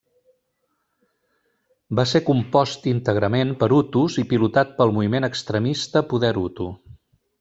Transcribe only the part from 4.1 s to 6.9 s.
i pilotat pel moviment extremista poder hutu.